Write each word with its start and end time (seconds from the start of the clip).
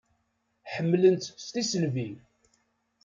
Ḥemmlen-tt 0.73 1.33
s 1.45 1.47
tisselbi. 1.53 2.09